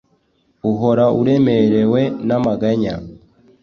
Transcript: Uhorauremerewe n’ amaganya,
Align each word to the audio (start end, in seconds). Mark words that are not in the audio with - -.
Uhorauremerewe 0.71 2.01
n’ 2.27 2.29
amaganya, 2.37 2.95